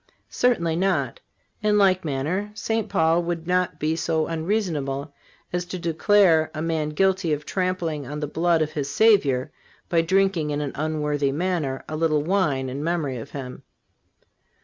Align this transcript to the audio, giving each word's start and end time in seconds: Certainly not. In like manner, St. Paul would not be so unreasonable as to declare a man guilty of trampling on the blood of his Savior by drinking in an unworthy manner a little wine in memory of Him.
Certainly 0.31 0.77
not. 0.77 1.19
In 1.61 1.77
like 1.77 2.03
manner, 2.03 2.49
St. 2.55 2.89
Paul 2.89 3.21
would 3.21 3.45
not 3.45 3.79
be 3.79 3.95
so 3.95 4.25
unreasonable 4.25 5.13
as 5.53 5.63
to 5.65 5.77
declare 5.77 6.49
a 6.55 6.59
man 6.63 6.89
guilty 6.89 7.31
of 7.33 7.45
trampling 7.45 8.07
on 8.07 8.19
the 8.19 8.25
blood 8.25 8.63
of 8.63 8.71
his 8.71 8.89
Savior 8.89 9.51
by 9.89 10.01
drinking 10.01 10.49
in 10.49 10.59
an 10.59 10.71
unworthy 10.73 11.31
manner 11.31 11.85
a 11.87 11.95
little 11.95 12.23
wine 12.23 12.67
in 12.67 12.83
memory 12.83 13.17
of 13.17 13.29
Him. 13.29 13.61